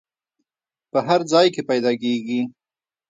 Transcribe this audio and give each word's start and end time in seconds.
په 0.91 0.99
هر 1.07 1.21
ځای 1.31 1.47
کې 1.53 1.61
پیدا 1.69 1.91
کیږي. 2.01 2.41